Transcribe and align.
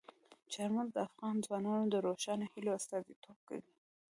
چار 0.53 0.69
مغز 0.75 0.89
د 0.93 0.97
افغان 1.07 1.35
ځوانانو 1.45 1.85
د 1.89 1.95
روښانه 2.05 2.45
هیلو 2.53 2.71
استازیتوب 2.79 3.37
کوي. 3.47 3.71